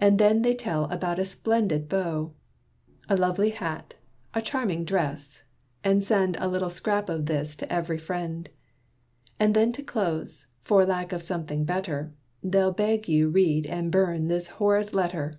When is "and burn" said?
13.66-14.28